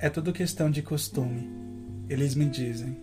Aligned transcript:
é 0.00 0.08
tudo 0.08 0.32
questão 0.32 0.70
de 0.70 0.80
costume, 0.80 1.50
eles 2.08 2.34
me 2.34 2.46
dizem. 2.46 2.96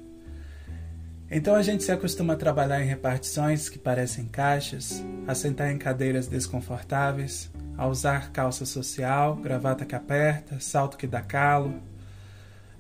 Então 1.29 1.53
a 1.53 1.61
gente 1.61 1.83
se 1.83 1.91
acostuma 1.91 2.33
a 2.33 2.37
trabalhar 2.37 2.81
em 2.81 2.87
repartições 2.87 3.69
que 3.69 3.77
parecem 3.77 4.25
caixas, 4.25 5.03
a 5.27 5.35
sentar 5.35 5.71
em 5.71 5.77
cadeiras 5.77 6.27
desconfortáveis, 6.27 7.51
a 7.77 7.85
usar 7.85 8.31
calça 8.31 8.65
social, 8.65 9.35
gravata 9.35 9.85
que 9.85 9.93
aperta, 9.93 10.59
salto 10.59 10.97
que 10.97 11.05
dá 11.05 11.21
calo. 11.21 11.75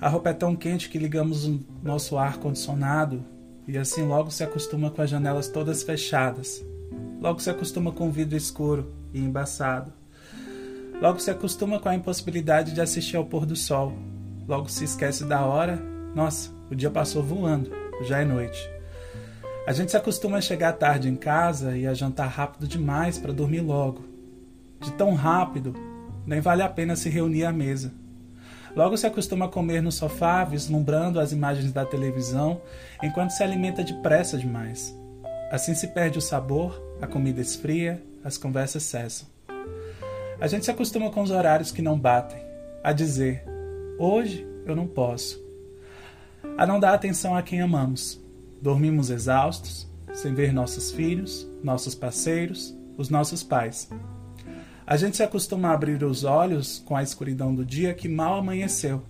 A 0.01 0.09
roupa 0.09 0.29
é 0.29 0.33
tão 0.33 0.55
quente 0.55 0.89
que 0.89 0.97
ligamos 0.97 1.45
o 1.45 1.63
nosso 1.83 2.17
ar 2.17 2.37
condicionado 2.37 3.23
e 3.67 3.77
assim 3.77 4.01
logo 4.03 4.31
se 4.31 4.43
acostuma 4.43 4.89
com 4.89 5.01
as 5.01 5.09
janelas 5.11 5.47
todas 5.47 5.83
fechadas. 5.83 6.65
Logo 7.21 7.39
se 7.39 7.51
acostuma 7.51 7.91
com 7.91 8.07
o 8.07 8.11
vidro 8.11 8.35
escuro 8.35 8.91
e 9.13 9.19
embaçado. 9.19 9.93
Logo 10.99 11.19
se 11.19 11.29
acostuma 11.29 11.79
com 11.79 11.89
a 11.89 11.95
impossibilidade 11.95 12.73
de 12.73 12.81
assistir 12.81 13.17
ao 13.17 13.25
pôr 13.25 13.45
do 13.45 13.55
sol. 13.55 13.93
Logo 14.47 14.67
se 14.67 14.83
esquece 14.83 15.25
da 15.25 15.45
hora. 15.45 15.79
Nossa, 16.15 16.49
o 16.71 16.75
dia 16.75 16.89
passou 16.89 17.21
voando, 17.21 17.69
já 18.03 18.19
é 18.19 18.25
noite. 18.25 18.67
A 19.67 19.73
gente 19.73 19.91
se 19.91 19.97
acostuma 19.97 20.37
a 20.37 20.41
chegar 20.41 20.73
tarde 20.73 21.07
em 21.07 21.15
casa 21.15 21.77
e 21.77 21.85
a 21.85 21.93
jantar 21.93 22.29
rápido 22.29 22.67
demais 22.67 23.19
para 23.19 23.31
dormir 23.31 23.61
logo. 23.61 24.05
De 24.79 24.91
tão 24.93 25.13
rápido, 25.13 25.75
nem 26.25 26.41
vale 26.41 26.63
a 26.63 26.69
pena 26.69 26.95
se 26.95 27.09
reunir 27.09 27.45
à 27.45 27.51
mesa. 27.51 27.93
Logo 28.75 28.97
se 28.97 29.05
acostuma 29.05 29.45
a 29.45 29.49
comer 29.49 29.83
no 29.83 29.91
sofá, 29.91 30.43
vislumbrando 30.43 31.19
as 31.19 31.31
imagens 31.31 31.71
da 31.71 31.85
televisão, 31.85 32.59
enquanto 33.03 33.31
se 33.31 33.43
alimenta 33.43 33.83
depressa 33.83 34.37
demais. 34.37 34.95
Assim 35.51 35.75
se 35.75 35.87
perde 35.87 36.17
o 36.17 36.21
sabor, 36.21 36.81
a 36.99 37.05
comida 37.05 37.39
esfria, 37.39 38.03
as 38.23 38.37
conversas 38.37 38.81
cessam. 38.83 39.36
A 40.39 40.45
gente 40.45 40.65
se 40.65 40.71
acostuma 40.71 41.09
com 41.09 41.23
os 41.23 41.31
horários 41.31 41.71
que 41.71 41.81
não 41.81 41.97
batem, 41.99 42.39
a 42.83 42.93
dizer: 42.93 43.43
hoje 43.97 44.47
eu 44.67 44.75
não 44.75 44.85
posso. 44.85 45.43
A 46.55 46.65
não 46.65 46.79
dar 46.79 46.93
atenção 46.93 47.35
a 47.35 47.41
quem 47.41 47.59
amamos. 47.59 48.21
Dormimos 48.61 49.09
exaustos, 49.09 49.87
sem 50.13 50.35
ver 50.35 50.53
nossos 50.53 50.91
filhos, 50.91 51.47
nossos 51.63 51.95
parceiros, 51.95 52.75
os 52.95 53.09
nossos 53.09 53.41
pais. 53.41 53.89
A 54.85 54.95
gente 54.95 55.17
se 55.17 55.23
acostuma 55.23 55.69
a 55.69 55.73
abrir 55.73 56.03
os 56.03 56.23
olhos 56.23 56.83
com 56.85 56.95
a 56.95 57.01
escuridão 57.01 57.53
do 57.53 57.65
dia 57.65 57.93
que 57.95 58.07
mal 58.07 58.37
amanheceu, 58.37 59.01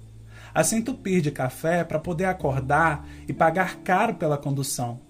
a 0.54 0.64
se 0.64 0.78
entupir 0.78 1.22
de 1.22 1.30
café 1.30 1.84
para 1.84 2.00
poder 2.00 2.26
acordar 2.26 3.06
e 3.28 3.34
pagar 3.34 3.80
caro 3.80 4.16
pela 4.16 4.38
condução. 4.38 5.02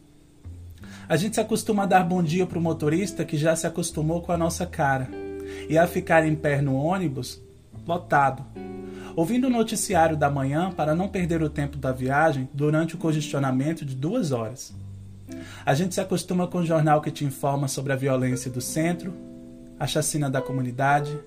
A 1.08 1.16
gente 1.16 1.36
se 1.36 1.42
acostuma 1.42 1.84
a 1.84 1.88
dar 1.88 2.04
bom 2.04 2.24
dia 2.24 2.48
para 2.48 2.58
o 2.58 2.62
motorista 2.62 3.24
que 3.24 3.38
já 3.38 3.56
se 3.56 3.68
acostumou 3.68 4.24
com 4.24 4.32
a 4.32 4.38
nossa 4.38 4.66
cara 4.66 5.27
e 5.70 5.78
a 5.78 5.88
ficar 5.88 6.26
em 6.26 6.36
pé 6.36 6.62
no 6.62 6.76
ônibus 6.76 7.42
lotado, 7.86 8.46
ouvindo 9.16 9.48
o 9.48 9.50
noticiário 9.50 10.18
da 10.18 10.30
manhã 10.30 10.72
para 10.72 10.94
não 10.94 11.08
perder 11.08 11.42
o 11.42 11.50
tempo 11.50 11.78
da 11.78 11.92
viagem 11.92 12.50
durante 12.54 12.96
o 12.96 12.98
congestionamento 12.98 13.86
de 13.86 13.96
duas 13.96 14.32
horas. 14.32 14.76
A 15.66 15.74
gente 15.74 15.96
se 15.96 16.02
acostuma 16.02 16.48
com 16.48 16.60
o 16.60 16.66
jornal 16.66 17.02
que 17.02 17.12
te 17.12 17.26
informa 17.26 17.68
sobre 17.68 17.94
a 17.94 17.96
violência 17.96 18.50
do 18.50 18.62
centro, 18.62 19.14
a 19.80 19.86
chacina 19.86 20.30
da 20.30 20.42
comunidade, 20.42 21.18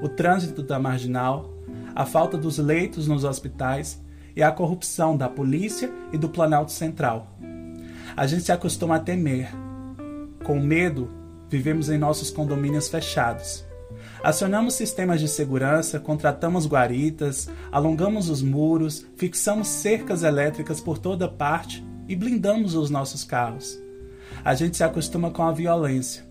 o 0.00 0.08
trânsito 0.08 0.62
da 0.62 0.78
marginal, 0.78 1.52
a 1.94 2.06
falta 2.06 2.38
dos 2.38 2.58
leitos 2.58 3.08
nos 3.08 3.24
hospitais 3.24 4.00
e 4.36 4.42
a 4.42 4.52
corrupção 4.52 5.16
da 5.16 5.28
polícia 5.28 5.90
e 6.12 6.18
do 6.18 6.28
Planalto 6.28 6.70
Central. 6.70 7.34
A 8.16 8.26
gente 8.26 8.42
se 8.42 8.52
acostuma 8.52 8.96
a 8.96 9.00
temer. 9.00 9.48
Com 10.44 10.60
medo, 10.60 11.10
vivemos 11.48 11.90
em 11.90 11.98
nossos 11.98 12.30
condomínios 12.30 12.88
fechados. 12.88 13.67
Acionamos 14.22 14.74
sistemas 14.74 15.20
de 15.20 15.28
segurança, 15.28 15.98
contratamos 15.98 16.66
guaritas, 16.66 17.48
alongamos 17.70 18.28
os 18.28 18.42
muros, 18.42 19.06
fixamos 19.16 19.68
cercas 19.68 20.22
elétricas 20.22 20.80
por 20.80 20.98
toda 20.98 21.28
parte 21.28 21.86
e 22.08 22.16
blindamos 22.16 22.74
os 22.74 22.90
nossos 22.90 23.24
carros. 23.24 23.78
A 24.44 24.54
gente 24.54 24.76
se 24.76 24.84
acostuma 24.84 25.30
com 25.30 25.42
a 25.42 25.52
violência. 25.52 26.24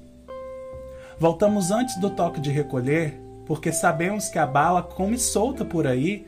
Voltamos 1.20 1.72
antes 1.72 2.00
do 2.00 2.10
toque 2.10 2.40
de 2.40 2.52
recolher, 2.52 3.20
porque 3.46 3.72
sabemos 3.72 4.30
que 4.30 4.38
a 4.38 4.46
bala 4.46 4.84
come 4.84 5.18
solta 5.18 5.66
por 5.66 5.88
aí 5.88 6.26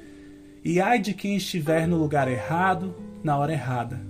e 0.63 0.79
ai 0.79 0.99
de 0.99 1.13
quem 1.13 1.35
estiver 1.35 1.87
no 1.87 1.97
lugar 1.97 2.27
errado, 2.27 2.95
na 3.23 3.37
hora 3.37 3.53
errada. 3.53 4.01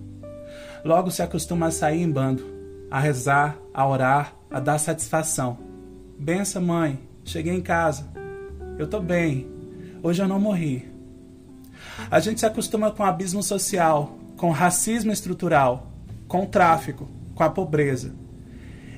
Logo 0.86 1.12
se 1.12 1.22
acostuma 1.22 1.68
a 1.68 1.72
sair 1.72 2.02
em 2.02 2.10
bando, 2.10 2.46
a 2.90 3.00
rezar, 3.00 3.58
a 3.74 3.88
orar, 3.88 4.34
a 4.50 4.60
dar 4.60 4.78
satisfação. 4.78 5.58
Bença, 6.18 6.60
mãe, 6.60 7.00
cheguei 7.30 7.54
em 7.54 7.62
casa. 7.62 8.08
Eu 8.78 8.88
tô 8.88 9.00
bem. 9.00 9.48
Hoje 10.02 10.22
eu 10.22 10.28
não 10.28 10.40
morri. 10.40 10.90
A 12.10 12.20
gente 12.20 12.40
se 12.40 12.46
acostuma 12.46 12.92
com 12.92 13.04
o 13.04 13.06
abismo 13.06 13.44
social, 13.44 14.18
com 14.36 14.50
o 14.50 14.54
racismo 14.54 15.12
estrutural, 15.12 15.92
com 16.28 16.44
o 16.44 16.48
tráfico, 16.48 17.08
com 17.36 17.44
a 17.44 17.50
pobreza. 17.50 18.14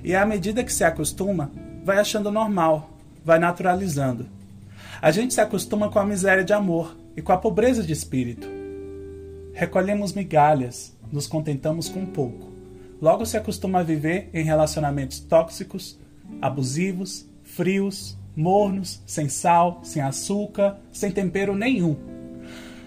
E 0.04 0.16
à 0.16 0.26
medida 0.26 0.64
que 0.64 0.74
se 0.74 0.84
acostuma, 0.84 1.52
vai 1.84 1.98
achando 1.98 2.32
normal, 2.32 2.90
vai 3.24 3.38
naturalizando. 3.38 4.28
A 5.02 5.12
gente 5.12 5.34
se 5.34 5.42
acostuma 5.42 5.90
com 5.90 6.00
a 6.00 6.06
miséria 6.06 6.44
de 6.44 6.54
amor 6.54 6.96
e 7.16 7.22
com 7.22 7.34
a 7.34 7.38
pobreza 7.38 7.84
de 7.84 7.92
espírito. 7.92 8.48
Recolhemos 9.54 10.14
migalhas, 10.14 10.96
nos 11.12 11.28
contentamos 11.28 11.90
com 11.90 12.06
pouco. 12.06 12.50
Logo 13.02 13.26
se 13.26 13.36
acostuma 13.36 13.80
a 13.80 13.84
viver 13.84 14.30
em 14.34 14.44
relacionamentos 14.44 15.20
tóxicos, 15.20 16.00
abusivos, 16.42 17.26
frios, 17.44 18.18
mornos, 18.36 19.02
sem 19.06 19.30
sal, 19.30 19.82
sem 19.84 20.02
açúcar, 20.02 20.78
sem 20.92 21.12
tempero 21.12 21.56
nenhum. 21.56 21.96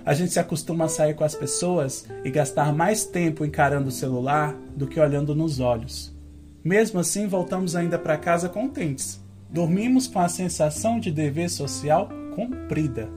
A 0.04 0.12
gente 0.12 0.32
se 0.32 0.38
acostuma 0.38 0.84
a 0.84 0.88
sair 0.88 1.14
com 1.14 1.24
as 1.24 1.34
pessoas 1.34 2.06
e 2.24 2.30
gastar 2.30 2.74
mais 2.74 3.04
tempo 3.04 3.44
encarando 3.44 3.88
o 3.88 3.92
celular 3.92 4.54
do 4.76 4.86
que 4.86 5.00
olhando 5.00 5.34
nos 5.34 5.60
olhos. 5.60 6.14
Mesmo 6.62 7.00
assim, 7.00 7.26
voltamos 7.26 7.74
ainda 7.74 7.98
para 7.98 8.18
casa 8.18 8.48
contentes. 8.48 9.20
Dormimos 9.48 10.06
com 10.06 10.18
a 10.18 10.28
sensação 10.28 11.00
de 11.00 11.10
dever 11.10 11.48
social 11.48 12.08
cumprida. 12.34 13.08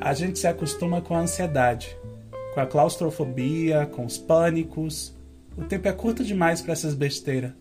A 0.00 0.14
gente 0.14 0.38
se 0.38 0.46
acostuma 0.46 1.00
com 1.00 1.14
a 1.14 1.20
ansiedade, 1.20 1.96
com 2.54 2.60
a 2.60 2.66
claustrofobia, 2.66 3.86
com 3.86 4.04
os 4.04 4.18
pânicos. 4.18 5.14
O 5.56 5.64
tempo 5.64 5.88
é 5.88 5.92
curto 5.92 6.22
demais 6.22 6.60
para 6.60 6.72
essas 6.72 6.94
besteiras. 6.94 7.52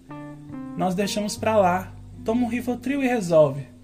Nós 0.78 0.94
deixamos 0.94 1.38
para 1.38 1.57
lá. 1.57 1.94
Toma 2.23 2.46
um 2.46 2.50
Rivotril 2.50 3.02
e 3.02 3.07
resolve. 3.07 3.75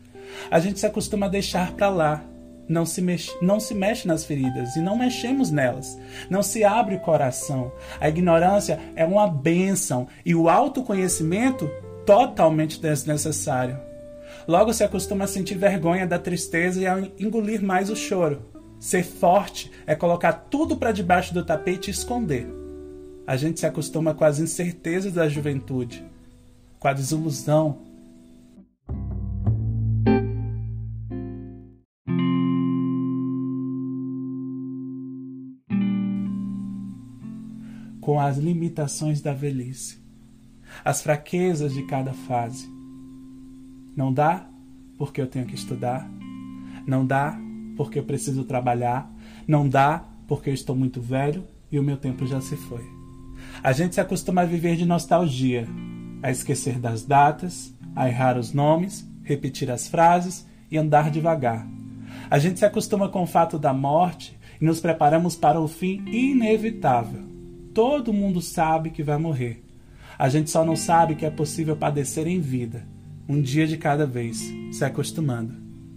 A 0.50 0.60
gente 0.60 0.80
se 0.80 0.86
acostuma 0.86 1.28
a 1.28 1.30
deixar 1.30 1.74
para 1.74 1.90
lá, 1.90 2.24
não 2.68 2.86
se, 2.86 3.02
mexe, 3.02 3.32
não 3.42 3.60
se 3.60 3.76
mexe 3.76 4.08
nas 4.08 4.24
feridas 4.24 4.76
e 4.76 4.82
não 4.82 4.98
mexemos 4.98 5.52
nelas. 5.52 6.00
Não 6.30 6.42
se 6.42 6.64
abre 6.64 6.96
o 6.96 7.00
coração. 7.00 7.72
A 8.00 8.08
ignorância 8.08 8.80
é 8.96 9.06
uma 9.06 9.28
bênção 9.28 10.08
e 10.26 10.34
o 10.34 10.50
autoconhecimento 10.50 11.70
totalmente 12.06 12.80
desnecessário. 12.80 13.78
Logo 14.48 14.74
se 14.74 14.84
acostuma 14.84 15.26
a 15.26 15.28
sentir 15.28 15.56
vergonha 15.56 16.08
da 16.08 16.18
tristeza 16.18 16.82
e 16.82 16.88
a 16.88 16.98
engolir 17.20 17.62
mais 17.62 17.90
o 17.90 17.96
choro. 17.96 18.42
Ser 18.80 19.04
forte 19.04 19.70
é 19.86 19.94
colocar 19.94 20.34
tudo 20.34 20.78
para 20.78 20.92
debaixo 20.92 21.34
do 21.34 21.46
tapete 21.46 21.90
e 21.90 21.92
esconder. 21.92 22.48
A 23.28 23.38
gente 23.38 23.60
se 23.60 23.66
acostuma 23.66 24.14
com 24.14 24.24
as 24.24 24.40
incertezas 24.40 25.14
da 25.14 25.30
juventude, 25.30 26.04
com 26.80 26.88
a 26.88 26.94
desilusão 26.94 27.91
com 38.12 38.20
as 38.20 38.38
limitações 38.38 39.22
da 39.22 39.32
velhice, 39.32 39.98
as 40.84 41.02
fraquezas 41.02 41.74
de 41.74 41.84
cada 41.84 42.12
fase. 42.12 42.68
Não 43.96 44.12
dá 44.12 44.50
porque 44.98 45.22
eu 45.22 45.28
tenho 45.28 45.46
que 45.46 45.56
estudar, 45.56 46.06
não 46.86 47.06
dá 47.06 47.40
porque 47.78 47.98
eu 47.98 48.04
preciso 48.04 48.44
trabalhar, 48.44 49.10
não 49.48 49.66
dá 49.66 50.04
porque 50.28 50.50
eu 50.50 50.54
estou 50.54 50.76
muito 50.76 51.00
velho 51.00 51.46
e 51.72 51.80
o 51.80 51.84
meu 51.84 51.96
tempo 51.96 52.28
já 52.28 52.42
se 52.42 52.58
foi. 52.58 52.84
A 53.64 53.72
gente 53.72 53.96
se 53.96 54.02
acostuma 54.02 54.42
a 54.42 54.46
viver 54.46 54.76
de 54.76 54.86
nostalgia, 54.86 55.66
a 56.22 56.30
esquecer 56.30 56.80
das 56.80 57.06
datas, 57.06 57.74
a 57.96 58.10
errar 58.10 58.38
os 58.38 58.52
nomes, 58.52 59.10
repetir 59.24 59.72
as 59.72 59.88
frases 59.88 60.46
e 60.70 60.78
andar 60.78 61.10
devagar. 61.10 61.66
A 62.30 62.38
gente 62.38 62.60
se 62.60 62.66
acostuma 62.66 63.08
com 63.08 63.24
o 63.24 63.28
fato 63.28 63.58
da 63.58 63.74
morte 63.74 64.38
e 64.60 64.66
nos 64.66 64.82
preparamos 64.82 65.38
para 65.38 65.62
o 65.62 65.68
fim 65.70 66.04
inevitável. 66.10 67.31
Todo 67.74 68.14
mundo 68.14 68.42
sabe 68.42 68.90
que 68.90 69.04
vai 69.04 69.18
morrer. 69.18 69.64
A 70.18 70.30
gente 70.30 70.50
só 70.50 70.64
não 70.64 70.76
sabe 70.76 71.16
que 71.16 71.26
é 71.26 71.30
possível 71.30 71.76
padecer 71.76 72.28
em 72.28 72.40
vida, 72.40 72.86
um 73.28 73.42
dia 73.42 73.66
de 73.66 73.78
cada 73.78 74.06
vez, 74.06 74.42
se 74.72 74.84
acostumando. 74.84 75.54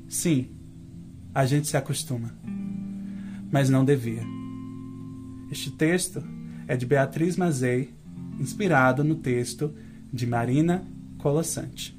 Sim, 0.09 0.49
a 1.35 1.45
gente 1.45 1.69
se 1.69 1.77
acostuma. 1.77 2.35
Mas 3.51 3.69
não 3.69 3.85
devia. 3.85 4.23
Este 5.51 5.71
texto 5.71 6.23
é 6.67 6.77
de 6.77 6.87
Beatriz 6.87 7.37
Mazei, 7.37 7.93
inspirado 8.39 9.05
no 9.05 9.17
texto 9.17 9.75
de 10.13 10.27
Marina 10.27 10.85
Colossante. 11.19 11.94